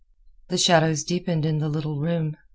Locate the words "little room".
1.69-2.35